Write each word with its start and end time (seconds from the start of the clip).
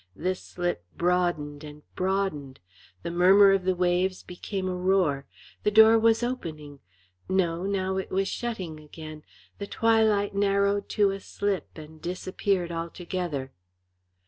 This 0.15 0.41
slip 0.41 0.83
broadened 0.97 1.63
and 1.63 1.83
broadened. 1.93 2.59
The 3.03 3.11
murmur 3.11 3.51
of 3.51 3.65
the 3.65 3.75
waves 3.75 4.23
became 4.23 4.67
a 4.67 4.73
roar. 4.75 5.27
The 5.61 5.69
door 5.69 5.99
was 5.99 6.23
opening 6.23 6.79
no, 7.29 7.67
now 7.67 7.97
it 7.97 8.09
was 8.09 8.27
shutting 8.27 8.79
again; 8.79 9.21
the 9.59 9.67
twilight 9.67 10.33
narrowed 10.33 10.89
to 10.97 11.11
a 11.11 11.19
slip 11.19 11.77
and 11.77 12.01
disappeared 12.01 12.71
altogether. 12.71 13.51